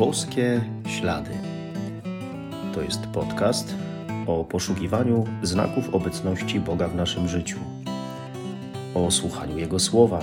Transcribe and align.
Boskie 0.00 0.60
Ślady. 0.86 1.30
To 2.74 2.82
jest 2.82 3.06
podcast 3.06 3.74
o 4.26 4.44
poszukiwaniu 4.44 5.26
znaków 5.42 5.94
obecności 5.94 6.60
Boga 6.60 6.88
w 6.88 6.94
naszym 6.94 7.28
życiu, 7.28 7.58
o 8.94 9.10
słuchaniu 9.10 9.58
Jego 9.58 9.78
słowa 9.78 10.20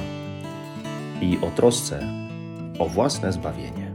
i 1.22 1.38
o 1.42 1.52
trosce 1.56 2.00
o 2.80 2.90
własne 2.90 3.34
zbawienie. 3.34 3.92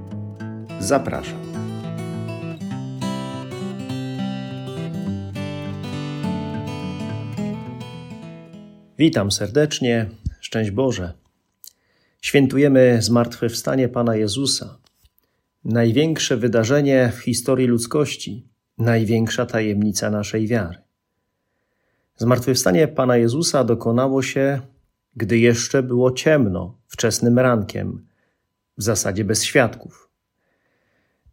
Zapraszam. 0.80 1.42
Witam 8.98 9.30
serdecznie, 9.30 10.10
szczęść 10.40 10.70
Boże. 10.70 11.12
Świętujemy 12.20 13.02
zmartwychwstanie 13.02 13.88
Pana 13.88 14.16
Jezusa, 14.16 14.81
największe 15.64 16.36
wydarzenie 16.36 17.12
w 17.16 17.18
historii 17.18 17.66
ludzkości, 17.66 18.48
największa 18.78 19.46
tajemnica 19.46 20.10
naszej 20.10 20.46
wiary. 20.46 20.78
Zmartwychwstanie 22.16 22.88
Pana 22.88 23.16
Jezusa 23.16 23.64
dokonało 23.64 24.22
się, 24.22 24.60
gdy 25.16 25.38
jeszcze 25.38 25.82
było 25.82 26.12
ciemno, 26.12 26.78
wczesnym 26.88 27.38
rankiem, 27.38 28.06
w 28.78 28.82
zasadzie 28.82 29.24
bez 29.24 29.44
świadków. 29.44 30.08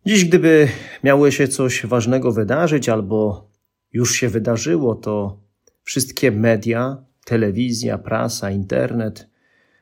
Dziś, 0.05 0.25
gdyby 0.25 0.67
miało 1.03 1.31
się 1.31 1.47
coś 1.47 1.85
ważnego 1.85 2.31
wydarzyć, 2.31 2.89
albo 2.89 3.49
już 3.93 4.15
się 4.15 4.29
wydarzyło, 4.29 4.95
to 4.95 5.39
wszystkie 5.83 6.31
media, 6.31 7.03
telewizja, 7.25 7.97
prasa, 7.97 8.51
internet 8.51 9.29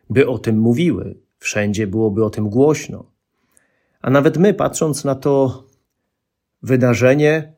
by 0.09 0.27
o 0.27 0.39
tym 0.39 0.59
mówiły, 0.59 1.19
wszędzie 1.39 1.87
byłoby 1.87 2.25
o 2.25 2.29
tym 2.29 2.49
głośno. 2.49 3.16
A 4.01 4.09
nawet 4.09 4.37
my, 4.37 4.53
patrząc 4.53 5.05
na 5.05 5.15
to 5.15 5.63
wydarzenie, 6.61 7.53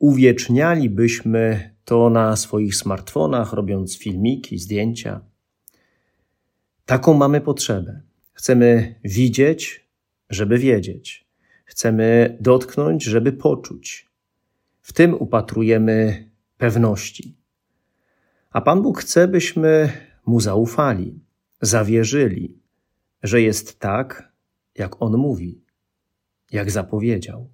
uwiecznialibyśmy 0.00 1.74
to 1.84 2.10
na 2.10 2.36
swoich 2.36 2.76
smartfonach, 2.76 3.52
robiąc 3.52 3.98
filmiki, 3.98 4.58
zdjęcia. 4.58 5.20
Taką 6.86 7.14
mamy 7.14 7.40
potrzebę. 7.40 8.00
Chcemy 8.32 8.94
widzieć, 9.04 9.88
żeby 10.30 10.58
wiedzieć. 10.58 11.26
Chcemy 11.64 12.38
dotknąć, 12.40 13.04
żeby 13.04 13.32
poczuć. 13.32 14.10
W 14.82 14.92
tym 14.92 15.14
upatrujemy 15.14 16.28
pewności. 16.58 17.36
A 18.50 18.60
Pan 18.60 18.82
Bóg 18.82 19.00
chce, 19.00 19.28
byśmy 19.28 19.92
Mu 20.26 20.40
zaufali, 20.40 21.20
zawierzyli, 21.60 22.58
że 23.22 23.42
jest 23.42 23.80
tak, 23.80 24.32
jak 24.74 25.02
On 25.02 25.16
mówi 25.16 25.63
jak 26.54 26.70
zapowiedział. 26.70 27.48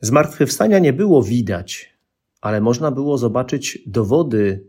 Zmartwychwstania 0.00 0.78
nie 0.78 0.92
było 0.92 1.22
widać, 1.22 1.96
ale 2.40 2.60
można 2.60 2.90
było 2.90 3.18
zobaczyć 3.18 3.78
dowody 3.86 4.64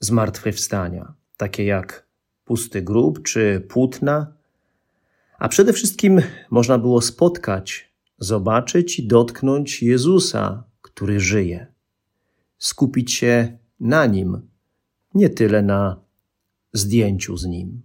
zmartwychwstania, 0.00 1.14
takie 1.36 1.64
jak 1.64 2.06
pusty 2.44 2.82
grób 2.82 3.22
czy 3.22 3.66
płótna, 3.68 4.32
a 5.38 5.48
przede 5.48 5.72
wszystkim 5.72 6.20
można 6.50 6.78
było 6.78 7.00
spotkać, 7.00 7.92
zobaczyć 8.18 8.98
i 8.98 9.06
dotknąć 9.06 9.82
Jezusa, 9.82 10.64
który 10.82 11.20
żyje. 11.20 11.66
Skupić 12.58 13.12
się 13.12 13.58
na 13.80 14.06
nim, 14.06 14.48
nie 15.14 15.30
tyle 15.30 15.62
na 15.62 16.00
zdjęciu 16.72 17.36
z 17.36 17.46
nim. 17.46 17.82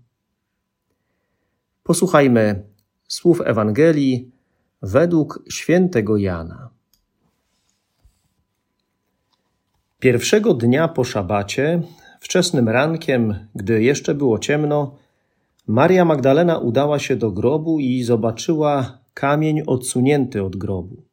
Posłuchajmy 1.84 2.73
słów 3.08 3.42
Ewangelii 3.46 4.32
według 4.82 5.44
świętego 5.50 6.18
Jana. 6.18 6.70
Pierwszego 10.00 10.54
dnia 10.54 10.88
po 10.88 11.04
szabacie, 11.04 11.82
wczesnym 12.20 12.70
rankiem, 12.70 13.48
gdy 13.56 13.84
jeszcze 13.84 14.16
było 14.16 14.40
ciemno, 14.40 14.96
Maria 15.68 16.06
Magdalena 16.06 16.58
udała 16.58 17.00
się 17.00 17.16
do 17.16 17.32
grobu 17.32 17.80
i 17.80 18.04
zobaczyła 18.04 18.98
kamień 19.14 19.62
odsunięty 19.68 20.44
od 20.44 20.56
grobu. 20.56 21.04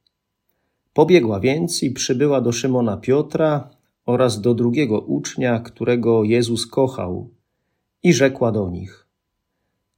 Pobiegła 0.93 1.41
więc 1.41 1.83
i 1.83 1.91
przybyła 1.91 2.41
do 2.41 2.53
Szymona 2.53 2.97
Piotra 2.97 3.71
oraz 4.07 4.41
do 4.41 4.55
drugiego 4.55 5.01
ucznia, 5.01 5.61
którego 5.61 6.25
Jezus 6.25 6.67
kochał, 6.67 7.31
i 8.03 8.13
rzekła 8.13 8.53
do 8.53 8.71
nich: 8.71 9.07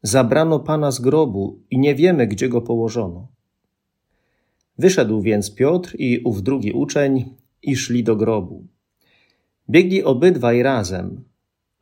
Zabrano 0.02 0.60
Pana 0.60 0.90
z 0.90 1.00
grobu 1.00 1.62
i 1.70 1.78
nie 1.78 1.94
wiemy, 1.94 2.26
gdzie 2.26 2.48
go 2.48 2.62
położono. 2.62 3.28
Wyszedł 4.78 5.22
więc 5.22 5.54
Piotr 5.54 5.94
i 5.98 6.20
ów 6.24 6.42
drugi 6.42 6.72
uczeń 6.72 7.34
i 7.62 7.76
szli 7.76 8.04
do 8.04 8.16
grobu. 8.16 8.66
Biegli 9.70 10.04
obydwaj 10.04 10.62
razem, 10.62 11.24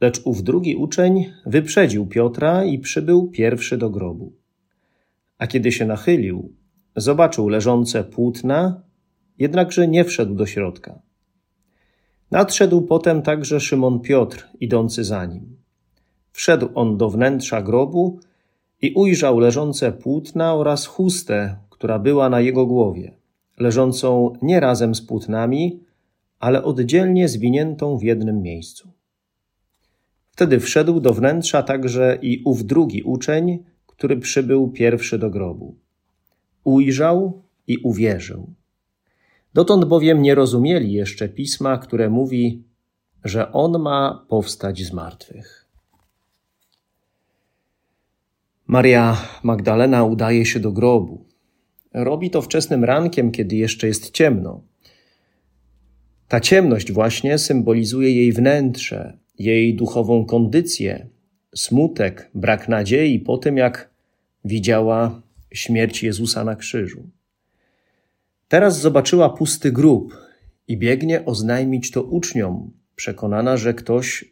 lecz 0.00 0.20
ów 0.24 0.42
drugi 0.42 0.76
uczeń 0.76 1.32
wyprzedził 1.46 2.06
Piotra 2.06 2.64
i 2.64 2.78
przybył 2.78 3.30
pierwszy 3.30 3.78
do 3.78 3.90
grobu. 3.90 4.32
A 5.38 5.46
kiedy 5.46 5.72
się 5.72 5.86
nachylił, 5.86 6.52
zobaczył 6.96 7.48
leżące 7.48 8.04
płótna, 8.04 8.82
jednakże 9.38 9.88
nie 9.88 10.04
wszedł 10.04 10.34
do 10.34 10.46
środka. 10.46 11.02
Nadszedł 12.30 12.82
potem 12.82 13.22
także 13.22 13.60
Szymon 13.60 14.00
Piotr, 14.00 14.48
idący 14.60 15.04
za 15.04 15.26
nim. 15.26 15.59
Wszedł 16.32 16.68
on 16.74 16.96
do 16.96 17.10
wnętrza 17.10 17.62
grobu 17.62 18.20
i 18.82 18.92
ujrzał 18.94 19.38
leżące 19.38 19.92
płótna 19.92 20.54
oraz 20.54 20.86
chustę, 20.86 21.56
która 21.70 21.98
była 21.98 22.28
na 22.28 22.40
jego 22.40 22.66
głowie, 22.66 23.14
leżącą 23.58 24.32
nie 24.42 24.60
razem 24.60 24.94
z 24.94 25.02
płótnami, 25.02 25.80
ale 26.38 26.64
oddzielnie 26.64 27.28
zwiniętą 27.28 27.98
w 27.98 28.02
jednym 28.02 28.42
miejscu. 28.42 28.88
Wtedy 30.30 30.60
wszedł 30.60 31.00
do 31.00 31.14
wnętrza 31.14 31.62
także 31.62 32.18
i 32.22 32.42
ów 32.44 32.64
drugi 32.64 33.02
uczeń, 33.02 33.64
który 33.86 34.16
przybył 34.16 34.68
pierwszy 34.68 35.18
do 35.18 35.30
grobu. 35.30 35.74
Ujrzał 36.64 37.42
i 37.66 37.78
uwierzył. 37.78 38.54
Dotąd 39.54 39.84
bowiem 39.84 40.22
nie 40.22 40.34
rozumieli 40.34 40.92
jeszcze 40.92 41.28
pisma, 41.28 41.78
które 41.78 42.10
mówi, 42.10 42.64
że 43.24 43.52
on 43.52 43.78
ma 43.78 44.26
powstać 44.28 44.82
z 44.82 44.92
martwych. 44.92 45.59
Maria 48.70 49.16
Magdalena 49.42 50.04
udaje 50.04 50.46
się 50.46 50.60
do 50.60 50.72
grobu. 50.72 51.26
Robi 51.94 52.30
to 52.30 52.42
wczesnym 52.42 52.84
rankiem, 52.84 53.30
kiedy 53.30 53.56
jeszcze 53.56 53.86
jest 53.86 54.10
ciemno. 54.10 54.62
Ta 56.28 56.40
ciemność 56.40 56.92
właśnie 56.92 57.38
symbolizuje 57.38 58.16
jej 58.16 58.32
wnętrze, 58.32 59.18
jej 59.38 59.74
duchową 59.74 60.24
kondycję, 60.24 61.08
smutek, 61.54 62.30
brak 62.34 62.68
nadziei 62.68 63.18
po 63.18 63.38
tym, 63.38 63.56
jak 63.56 63.90
widziała 64.44 65.22
śmierć 65.52 66.02
Jezusa 66.02 66.44
na 66.44 66.56
krzyżu. 66.56 67.10
Teraz 68.48 68.80
zobaczyła 68.80 69.30
pusty 69.30 69.72
grób 69.72 70.16
i 70.68 70.76
biegnie 70.76 71.24
oznajmić 71.24 71.90
to 71.90 72.02
uczniom, 72.02 72.70
przekonana, 72.96 73.56
że 73.56 73.74
ktoś 73.74 74.24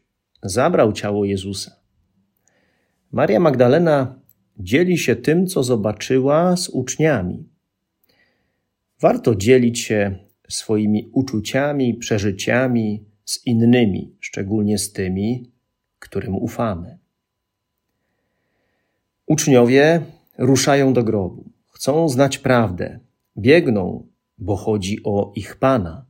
zabrał 0.43 0.93
ciało 0.93 1.25
Jezusa. 1.25 1.77
Maria 3.12 3.41
Magdalena 3.41 4.19
dzieli 4.58 4.98
się 4.98 5.16
tym, 5.16 5.46
co 5.46 5.62
zobaczyła 5.62 6.56
z 6.56 6.69
uczniami. 6.69 7.48
Warto 9.00 9.34
dzielić 9.34 9.80
się 9.80 10.19
swoimi 10.48 11.10
uczuciami, 11.12 11.94
przeżyciami 11.94 13.04
z 13.24 13.47
innymi, 13.47 14.16
szczególnie 14.20 14.78
z 14.78 14.92
tymi, 14.92 15.50
którym 15.98 16.34
ufamy. 16.34 16.98
Uczniowie 19.27 20.00
ruszają 20.38 20.92
do 20.92 21.04
grobu, 21.04 21.50
chcą 21.71 22.09
znać 22.09 22.38
prawdę, 22.38 23.00
biegną, 23.36 24.06
bo 24.38 24.56
chodzi 24.56 24.98
o 25.04 25.33
ich 25.36 25.56
Pana. 25.56 26.06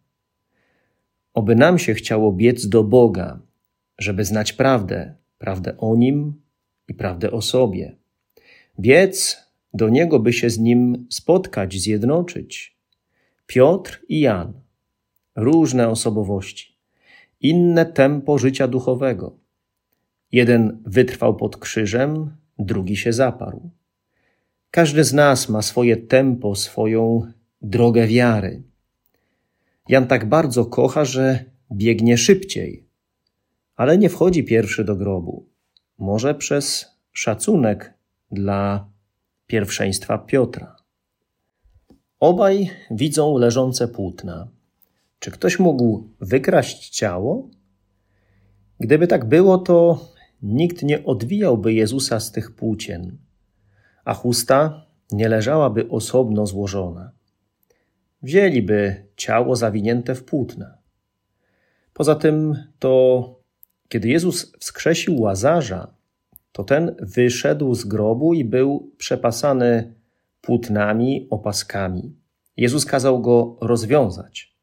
Oby 1.35 1.57
nam 1.57 1.79
się 1.79 1.95
chciało 1.95 2.33
biec 2.33 2.69
do 2.69 2.85
Boga, 2.85 3.41
żeby 3.99 4.25
znać 4.25 4.53
prawdę, 4.53 5.15
prawdę 5.39 5.77
o 5.79 5.97
Nim 5.97 6.43
i 6.89 6.95
prawdę 6.95 7.31
o 7.31 7.43
sobie. 7.43 7.97
Biec 8.81 9.37
do 9.75 9.89
niego, 9.89 10.19
by 10.19 10.33
się 10.33 10.51
z 10.51 10.59
nim 10.59 11.07
spotkać, 11.11 11.75
zjednoczyć. 11.75 12.77
Piotr 13.47 14.05
i 14.09 14.21
Jan, 14.21 14.53
różne 15.37 15.89
osobowości, 15.89 16.77
inne 17.41 17.87
tempo 17.87 18.39
życia 18.39 18.69
duchowego. 18.69 19.37
Jeden 20.33 20.83
wytrwał 20.87 21.37
pod 21.37 21.57
krzyżem, 21.57 22.37
drugi 22.59 22.97
się 22.97 23.13
zaparł. 23.13 23.71
Każdy 24.71 25.05
z 25.05 25.13
nas 25.13 25.49
ma 25.49 25.63
swoje 25.63 25.97
tempo, 25.97 26.55
swoją 26.55 27.33
drogę 27.63 28.07
wiary. 28.07 28.63
Jan 29.89 30.07
tak 30.07 30.29
bardzo 30.29 30.67
kocha, 30.67 31.05
że 31.05 31.45
biegnie 31.73 32.19
szybciej, 32.19 32.87
ale 33.77 33.99
nie 33.99 34.09
wchodzi 34.09 34.45
pierwszy 34.45 34.85
do 34.85 34.97
grobu. 34.97 35.47
Może 35.99 36.35
przez 36.35 36.87
szacunek 37.13 37.98
dla 38.31 38.89
pierwszeństwa 39.47 40.19
Piotra. 40.19 40.77
Obaj 42.21 42.71
widzą 42.91 43.39
leżące 43.39 43.89
płótna. 43.89 44.49
Czy 45.19 45.31
ktoś 45.31 45.59
mógł 45.59 46.09
wykraść 46.21 46.89
ciało? 46.91 47.49
Gdyby 48.81 49.07
tak 49.07 49.25
było, 49.25 49.59
to 49.59 50.01
nikt 50.43 50.83
nie 50.83 51.05
odwijałby 51.05 51.73
Jezusa 51.73 52.21
z 52.21 52.33
tych 52.33 52.57
płócien, 52.57 53.19
a 54.05 54.15
chusta 54.15 54.87
nie 55.13 55.29
leżałaby 55.29 55.89
osobno 55.89 56.47
złożona. 56.47 57.13
Wzięliby 58.23 59.07
ciało 59.17 59.57
zawinięte 59.57 60.15
w 60.15 60.25
płótna. 60.25 60.79
Poza 61.93 62.15
tym 62.15 62.65
to, 62.79 63.35
kiedy 63.89 64.09
Jezus 64.09 64.53
wskrzesił 64.59 65.21
łazarza, 65.21 65.98
to 66.59 66.65
ten 66.65 66.95
wyszedł 67.01 67.75
z 67.75 67.85
grobu 67.85 68.35
i 68.35 68.45
był 68.45 68.93
przepasany 68.97 69.95
płótnami, 70.41 71.27
opaskami. 71.31 72.15
Jezus 72.57 72.85
kazał 72.85 73.21
go 73.21 73.57
rozwiązać. 73.61 74.57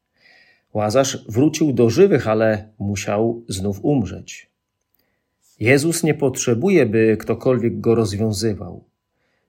Łazarz 0.73 1.25
wrócił 1.29 1.73
do 1.73 1.89
żywych, 1.89 2.27
ale 2.27 2.69
musiał 2.79 3.43
znów 3.47 3.79
umrzeć. 3.85 4.51
Jezus 5.59 6.03
nie 6.03 6.13
potrzebuje, 6.13 6.85
by 6.85 7.17
ktokolwiek 7.17 7.79
go 7.79 7.95
rozwiązywał. 7.95 8.83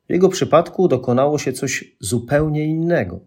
W 0.08 0.12
jego 0.12 0.28
przypadku 0.28 0.88
dokonało 0.88 1.38
się 1.38 1.52
coś 1.52 1.96
zupełnie 2.00 2.64
innego. 2.64 3.20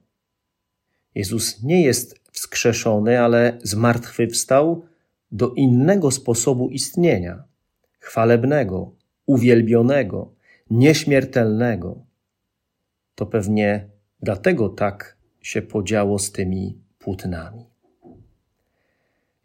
Jezus 1.16 1.64
nie 1.64 1.82
jest 1.82 2.20
wskrzeszony, 2.32 3.20
ale 3.22 3.58
zmartwychwstał 3.64 4.86
do 5.32 5.50
innego 5.50 6.12
sposobu 6.12 6.70
istnienia 6.70 7.44
chwalebnego, 8.00 8.99
uwielbionego, 9.30 10.32
nieśmiertelnego. 10.70 12.06
To 13.16 13.26
pewnie 13.26 13.90
dlatego 14.22 14.70
tak 14.70 15.18
się 15.42 15.62
podziało 15.62 16.20
z 16.20 16.32
tymi 16.32 16.78
płótnami. 17.00 17.66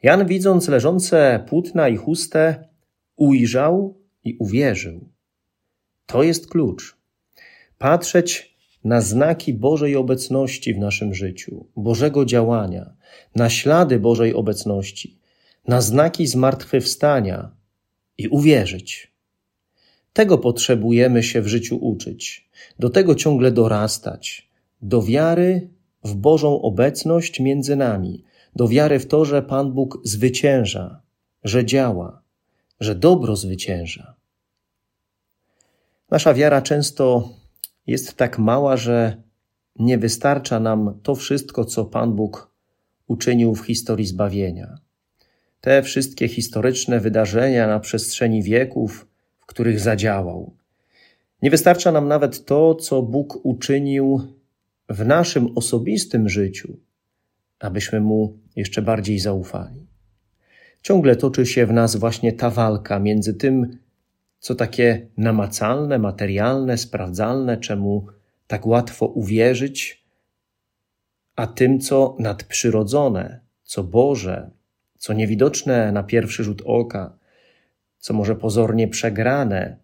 Jan, 0.02 0.26
widząc 0.26 0.68
leżące 0.68 1.44
płótna 1.48 1.88
i 1.88 1.96
chustę, 1.96 2.68
ujrzał 3.16 3.94
i 4.24 4.36
uwierzył. 4.38 5.08
To 6.06 6.22
jest 6.22 6.48
klucz. 6.48 6.96
Patrzeć 7.78 8.56
na 8.84 9.00
znaki 9.00 9.54
Bożej 9.54 9.96
obecności 9.96 10.74
w 10.74 10.78
naszym 10.78 11.14
życiu, 11.14 11.66
Bożego 11.76 12.24
działania, 12.24 12.94
na 13.34 13.50
ślady 13.50 13.98
Bożej 13.98 14.34
obecności, 14.34 15.18
na 15.68 15.80
znaki 15.80 16.26
zmartwychwstania 16.26 17.50
i 18.18 18.28
uwierzyć. 18.28 19.13
Tego 20.14 20.38
potrzebujemy 20.38 21.22
się 21.22 21.42
w 21.42 21.46
życiu 21.46 21.76
uczyć, 21.76 22.48
do 22.78 22.90
tego 22.90 23.14
ciągle 23.14 23.52
dorastać, 23.52 24.50
do 24.82 25.02
wiary 25.02 25.68
w 26.04 26.14
Bożą 26.14 26.62
obecność 26.62 27.40
między 27.40 27.76
nami, 27.76 28.24
do 28.56 28.68
wiary 28.68 28.98
w 28.98 29.06
to, 29.06 29.24
że 29.24 29.42
Pan 29.42 29.72
Bóg 29.72 30.00
zwycięża, 30.04 31.02
że 31.44 31.64
działa, 31.64 32.22
że 32.80 32.94
dobro 32.94 33.36
zwycięża. 33.36 34.14
Nasza 36.10 36.34
wiara 36.34 36.62
często 36.62 37.28
jest 37.86 38.14
tak 38.14 38.38
mała, 38.38 38.76
że 38.76 39.22
nie 39.78 39.98
wystarcza 39.98 40.60
nam 40.60 41.00
to 41.02 41.14
wszystko, 41.14 41.64
co 41.64 41.84
Pan 41.84 42.12
Bóg 42.12 42.50
uczynił 43.06 43.54
w 43.54 43.66
historii 43.66 44.06
zbawienia. 44.06 44.78
Te 45.60 45.82
wszystkie 45.82 46.28
historyczne 46.28 47.00
wydarzenia 47.00 47.66
na 47.66 47.80
przestrzeni 47.80 48.42
wieków, 48.42 49.06
w 49.44 49.46
których 49.46 49.80
zadziałał. 49.80 50.56
Nie 51.42 51.50
wystarcza 51.50 51.92
nam 51.92 52.08
nawet 52.08 52.44
to, 52.44 52.74
co 52.74 53.02
Bóg 53.02 53.46
uczynił 53.46 54.20
w 54.88 55.06
naszym 55.06 55.48
osobistym 55.54 56.28
życiu, 56.28 56.76
abyśmy 57.60 58.00
Mu 58.00 58.38
jeszcze 58.56 58.82
bardziej 58.82 59.18
zaufali. 59.18 59.86
Ciągle 60.82 61.16
toczy 61.16 61.46
się 61.46 61.66
w 61.66 61.72
nas 61.72 61.96
właśnie 61.96 62.32
ta 62.32 62.50
walka 62.50 62.98
między 62.98 63.34
tym, 63.34 63.78
co 64.38 64.54
takie 64.54 65.06
namacalne, 65.16 65.98
materialne, 65.98 66.78
sprawdzalne, 66.78 67.56
czemu 67.56 68.06
tak 68.46 68.66
łatwo 68.66 69.06
uwierzyć, 69.06 70.04
a 71.36 71.46
tym, 71.46 71.80
co 71.80 72.16
nadprzyrodzone, 72.18 73.40
co 73.62 73.84
Boże, 73.84 74.50
co 74.98 75.12
niewidoczne 75.12 75.92
na 75.92 76.02
pierwszy 76.02 76.44
rzut 76.44 76.62
oka, 76.64 77.18
co 78.04 78.14
może 78.14 78.36
pozornie 78.36 78.88
przegrane, 78.88 79.76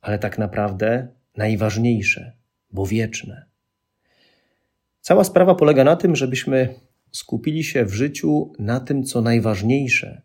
ale 0.00 0.18
tak 0.18 0.38
naprawdę 0.38 1.08
najważniejsze, 1.36 2.32
bo 2.70 2.86
wieczne. 2.86 3.46
Cała 5.00 5.24
sprawa 5.24 5.54
polega 5.54 5.84
na 5.84 5.96
tym, 5.96 6.16
żebyśmy 6.16 6.74
skupili 7.12 7.64
się 7.64 7.84
w 7.84 7.94
życiu 7.94 8.52
na 8.58 8.80
tym, 8.80 9.04
co 9.04 9.20
najważniejsze, 9.20 10.22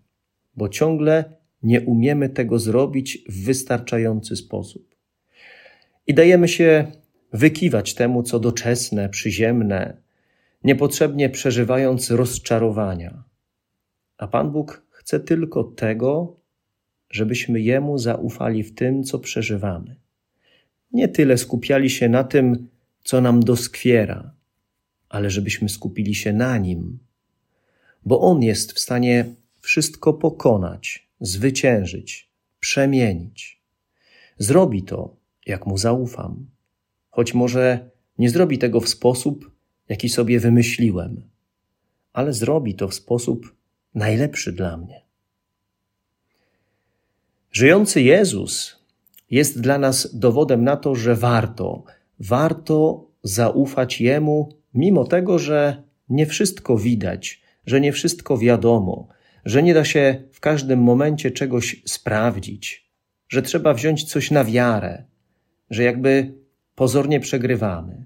bo 0.55 0.69
ciągle 0.69 1.23
nie 1.63 1.81
umiemy 1.81 2.29
tego 2.29 2.59
zrobić 2.59 3.23
w 3.29 3.45
wystarczający 3.45 4.35
sposób. 4.35 4.95
I 6.07 6.13
dajemy 6.13 6.47
się 6.47 6.91
wykiwać 7.33 7.93
temu, 7.93 8.23
co 8.23 8.39
doczesne, 8.39 9.09
przyziemne, 9.09 9.97
niepotrzebnie 10.63 11.29
przeżywając 11.29 12.11
rozczarowania. 12.11 13.23
A 14.17 14.27
Pan 14.27 14.51
Bóg 14.51 14.85
chce 14.91 15.19
tylko 15.19 15.63
tego, 15.63 16.36
żebyśmy 17.09 17.61
Jemu 17.61 17.97
zaufali 17.97 18.63
w 18.63 18.75
tym, 18.75 19.03
co 19.03 19.19
przeżywamy. 19.19 19.95
Nie 20.91 21.07
tyle 21.07 21.37
skupiali 21.37 21.89
się 21.89 22.09
na 22.09 22.23
tym, 22.23 22.67
co 23.03 23.21
nam 23.21 23.43
doskwiera, 23.43 24.33
ale 25.09 25.29
żebyśmy 25.29 25.69
skupili 25.69 26.15
się 26.15 26.33
na 26.33 26.57
Nim, 26.57 26.99
bo 28.05 28.21
On 28.21 28.43
jest 28.43 28.71
w 28.71 28.79
stanie 28.79 29.25
wszystko 29.61 30.13
pokonać, 30.13 31.07
zwyciężyć, 31.19 32.29
przemienić. 32.59 33.61
Zrobi 34.37 34.83
to, 34.83 35.15
jak 35.45 35.67
Mu 35.67 35.77
zaufam, 35.77 36.49
choć 37.09 37.33
może 37.33 37.89
nie 38.17 38.29
zrobi 38.29 38.57
tego 38.57 38.79
w 38.79 38.89
sposób, 38.89 39.51
jaki 39.89 40.09
sobie 40.09 40.39
wymyśliłem, 40.39 41.29
ale 42.13 42.33
zrobi 42.33 42.75
to 42.75 42.87
w 42.87 42.93
sposób 42.93 43.55
najlepszy 43.95 44.51
dla 44.51 44.77
mnie. 44.77 45.06
Żyjący 47.57 48.01
Jezus 48.01 48.75
jest 49.29 49.61
dla 49.61 49.77
nas 49.77 50.19
dowodem 50.19 50.63
na 50.63 50.77
to, 50.77 50.95
że 50.95 51.15
warto, 51.15 51.83
warto 52.19 53.07
zaufać 53.23 54.01
Jemu, 54.01 54.49
mimo 54.73 55.05
tego, 55.05 55.39
że 55.39 55.83
nie 56.09 56.25
wszystko 56.25 56.77
widać, 56.77 57.41
że 57.65 57.81
nie 57.81 57.91
wszystko 57.91 58.37
wiadomo, 58.37 59.07
że 59.45 59.63
nie 59.63 59.73
da 59.73 59.85
się 59.85 60.23
w 60.31 60.39
każdym 60.39 60.81
momencie 60.81 61.31
czegoś 61.31 61.81
sprawdzić, 61.85 62.91
że 63.29 63.41
trzeba 63.41 63.73
wziąć 63.73 64.03
coś 64.03 64.31
na 64.31 64.43
wiarę, 64.43 65.03
że 65.69 65.83
jakby 65.83 66.33
pozornie 66.75 67.19
przegrywamy. 67.19 68.05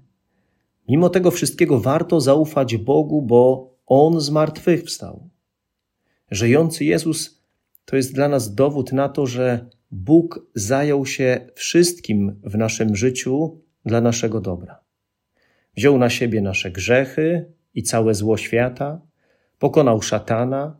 Mimo 0.88 1.08
tego 1.08 1.30
wszystkiego 1.30 1.80
warto 1.80 2.20
zaufać 2.20 2.76
Bogu, 2.76 3.22
bo 3.22 3.70
On 3.86 4.20
zmartwychwstał. 4.20 5.28
Żyjący 6.30 6.84
Jezus 6.84 7.41
to 7.84 7.96
jest 7.96 8.14
dla 8.14 8.28
nas 8.28 8.54
dowód 8.54 8.92
na 8.92 9.08
to, 9.08 9.26
że 9.26 9.66
Bóg 9.90 10.46
zajął 10.54 11.06
się 11.06 11.46
wszystkim 11.54 12.40
w 12.44 12.56
naszym 12.56 12.96
życiu 12.96 13.60
dla 13.84 14.00
naszego 14.00 14.40
dobra. 14.40 14.80
Wziął 15.76 15.98
na 15.98 16.10
siebie 16.10 16.42
nasze 16.42 16.70
grzechy 16.70 17.52
i 17.74 17.82
całe 17.82 18.14
zło 18.14 18.36
świata, 18.36 19.00
pokonał 19.58 20.02
szatana, 20.02 20.76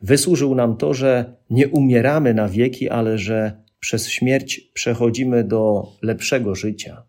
wysłużył 0.00 0.54
nam 0.54 0.76
to, 0.76 0.94
że 0.94 1.36
nie 1.50 1.68
umieramy 1.68 2.34
na 2.34 2.48
wieki, 2.48 2.88
ale 2.88 3.18
że 3.18 3.62
przez 3.80 4.08
śmierć 4.08 4.60
przechodzimy 4.74 5.44
do 5.44 5.92
lepszego 6.02 6.54
życia. 6.54 7.02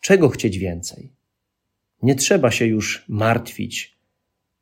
Czego 0.00 0.28
chcieć 0.28 0.58
więcej? 0.58 1.12
Nie 2.02 2.14
trzeba 2.14 2.50
się 2.50 2.66
już 2.66 3.04
martwić, 3.08 3.98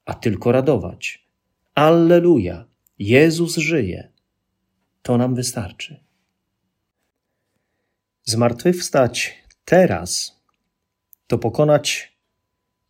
a 0.04 0.14
tylko 0.14 0.52
radować. 0.52 1.28
Alleluja! 1.74 2.67
Jezus 2.98 3.56
żyje. 3.56 4.08
To 5.02 5.18
nam 5.18 5.34
wystarczy. 5.34 6.04
Zmartwychwstać 8.24 9.34
teraz 9.64 10.40
to 11.26 11.38
pokonać 11.38 12.18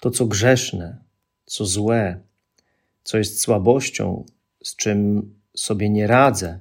to, 0.01 0.11
co 0.11 0.27
grzeszne, 0.27 0.99
co 1.47 1.67
złe, 1.67 2.21
co 3.05 3.19
jest 3.19 3.41
słabością, 3.41 4.25
z 4.63 4.77
czym 4.77 5.35
sobie 5.57 5.91
nie 5.91 6.07
radzę. 6.07 6.61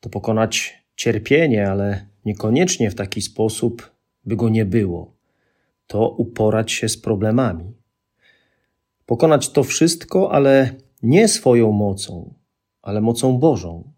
To 0.00 0.10
pokonać 0.10 0.82
cierpienie, 0.96 1.70
ale 1.70 2.06
niekoniecznie 2.24 2.90
w 2.90 2.94
taki 2.94 3.22
sposób, 3.22 3.92
by 4.24 4.36
go 4.36 4.48
nie 4.48 4.64
było. 4.64 5.14
To 5.86 6.08
uporać 6.08 6.72
się 6.72 6.88
z 6.88 6.96
problemami. 6.96 7.72
Pokonać 9.06 9.48
to 9.48 9.64
wszystko, 9.64 10.32
ale 10.32 10.74
nie 11.02 11.28
swoją 11.28 11.72
mocą, 11.72 12.34
ale 12.82 13.00
mocą 13.00 13.38
Bożą. 13.38 13.92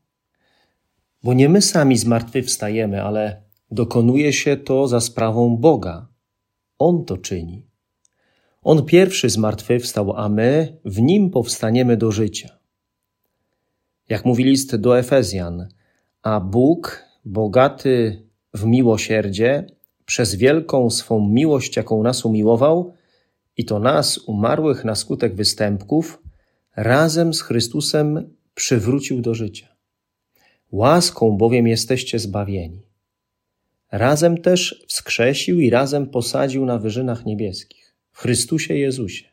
Bo 1.23 1.35
nie 1.35 1.49
my 1.49 1.63
sami 1.63 1.97
zmartwychwstajemy, 1.97 3.03
ale 3.03 3.43
dokonuje 3.71 4.33
się 4.33 4.57
to 4.57 4.89
za 4.89 5.01
sprawą 5.01 5.57
Boga. 5.57 6.07
On 6.79 7.05
to 7.05 7.17
czyni. 7.17 7.67
On 8.63 8.85
pierwszy 8.85 9.31
zmartwychwstał, 9.31 10.17
a 10.17 10.29
my 10.29 10.79
w 10.85 11.01
nim 11.01 11.31
powstaniemy 11.31 11.97
do 11.97 12.13
życia. 12.13 12.59
Jak 14.09 14.25
mówi 14.25 14.45
list 14.45 14.77
do 14.77 14.99
Efezjan, 14.99 15.69
a 16.23 16.41
Bóg, 16.41 17.05
bogaty 17.25 18.23
w 18.55 18.65
miłosierdzie, 18.65 19.67
przez 20.07 20.35
wielką 20.35 20.91
swą 20.91 21.29
miłość, 21.29 21.77
jaką 21.77 22.03
nas 22.03 22.25
umiłował, 22.25 22.95
i 23.57 23.65
to 23.65 23.79
nas, 23.79 24.19
umarłych 24.19 24.85
na 24.85 24.95
skutek 24.95 25.35
występków, 25.35 26.23
razem 26.77 27.35
z 27.35 27.43
Chrystusem 27.43 28.37
przywrócił 28.55 29.21
do 29.21 29.35
życia. 29.35 29.69
Łaską 30.71 31.37
bowiem 31.37 31.67
jesteście 31.67 32.19
zbawieni. 32.19 32.83
Razem 33.93 34.39
też 34.39 34.85
wskrzesił 34.89 35.61
i 35.61 35.71
razem 35.71 36.07
posadził 36.07 36.67
na 36.67 36.79
wyżynach 36.79 37.27
niebieskich, 37.27 37.95
w 38.13 38.19
Chrystusie 38.19 38.75
Jezusie. 38.75 39.25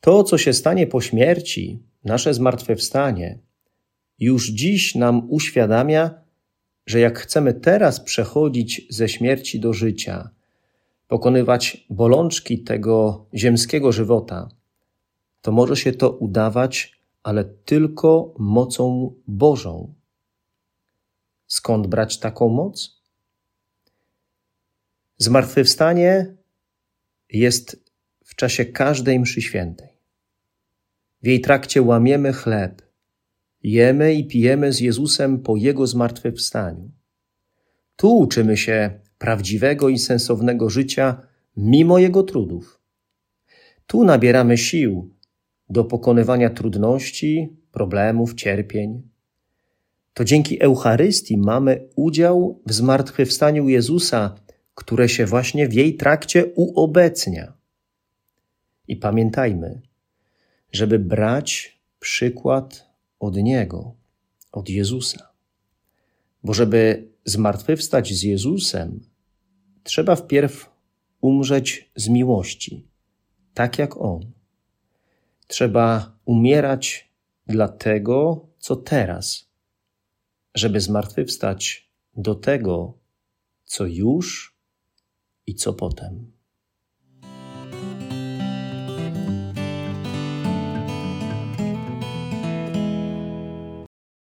To, 0.00 0.24
co 0.24 0.38
się 0.38 0.52
stanie 0.52 0.86
po 0.86 1.00
śmierci, 1.00 1.82
nasze 2.04 2.34
zmartwychwstanie, 2.34 3.38
już 4.18 4.50
dziś 4.50 4.94
nam 4.94 5.30
uświadamia, 5.30 6.10
że 6.86 7.00
jak 7.00 7.18
chcemy 7.18 7.54
teraz 7.54 8.00
przechodzić 8.00 8.86
ze 8.90 9.08
śmierci 9.08 9.60
do 9.60 9.72
życia, 9.72 10.30
pokonywać 11.08 11.86
bolączki 11.90 12.62
tego 12.62 13.26
ziemskiego 13.34 13.92
żywota, 13.92 14.48
to 15.40 15.52
może 15.52 15.76
się 15.76 15.92
to 15.92 16.10
udawać, 16.10 17.00
ale 17.22 17.44
tylko 17.44 18.34
mocą 18.38 19.14
Bożą. 19.26 19.94
Skąd 21.46 21.86
brać 21.86 22.18
taką 22.18 22.48
moc? 22.48 23.02
Zmartwychwstanie 25.16 26.34
jest 27.30 27.84
w 28.24 28.34
czasie 28.34 28.64
każdej 28.64 29.20
mszy 29.20 29.42
świętej. 29.42 29.88
W 31.22 31.26
jej 31.26 31.40
trakcie 31.40 31.82
łamiemy 31.82 32.32
chleb, 32.32 32.82
jemy 33.62 34.14
i 34.14 34.26
pijemy 34.26 34.72
z 34.72 34.80
Jezusem 34.80 35.42
po 35.42 35.56
Jego 35.56 35.86
zmartwychwstaniu. 35.86 36.90
Tu 37.96 38.18
uczymy 38.18 38.56
się 38.56 39.00
prawdziwego 39.18 39.88
i 39.88 39.98
sensownego 39.98 40.70
życia 40.70 41.22
mimo 41.56 41.98
Jego 41.98 42.22
trudów. 42.22 42.80
Tu 43.86 44.04
nabieramy 44.04 44.58
sił 44.58 45.14
do 45.70 45.84
pokonywania 45.84 46.50
trudności, 46.50 47.56
problemów, 47.72 48.34
cierpień. 48.34 49.02
To 50.14 50.24
dzięki 50.24 50.62
Eucharystii 50.62 51.38
mamy 51.38 51.88
udział 51.96 52.62
w 52.66 52.72
zmartwychwstaniu 52.72 53.68
Jezusa, 53.68 54.34
które 54.74 55.08
się 55.08 55.26
właśnie 55.26 55.68
w 55.68 55.72
jej 55.72 55.96
trakcie 55.96 56.46
uobecnia. 56.46 57.52
I 58.88 58.96
pamiętajmy, 58.96 59.80
żeby 60.72 60.98
brać 60.98 61.80
przykład 62.00 62.86
od 63.20 63.36
Niego, 63.36 63.94
od 64.52 64.68
Jezusa. 64.68 65.28
Bo 66.44 66.54
żeby 66.54 67.08
zmartwychwstać 67.24 68.14
z 68.14 68.22
Jezusem, 68.22 69.00
trzeba 69.82 70.16
wpierw 70.16 70.70
umrzeć 71.20 71.90
z 71.96 72.08
miłości, 72.08 72.86
tak 73.54 73.78
jak 73.78 73.96
On. 73.96 74.37
Trzeba 75.48 76.18
umierać 76.24 77.10
dla 77.46 77.68
tego, 77.68 78.46
co 78.58 78.76
teraz, 78.76 79.50
żeby 80.54 80.80
zmartwychwstać 80.80 81.90
do 82.16 82.34
tego, 82.34 82.98
co 83.64 83.86
już 83.86 84.56
i 85.46 85.54
co 85.54 85.72
potem. 85.72 86.37